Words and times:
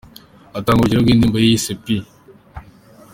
atanga 0.57 0.79
urugero 0.81 1.01
rwindirimbo 1.03 1.37
ye 1.39 1.47
yise 1.51 1.73
P. 1.83 1.85